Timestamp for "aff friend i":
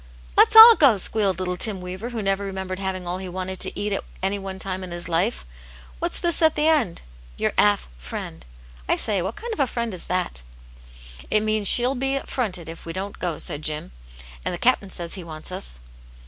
7.55-8.95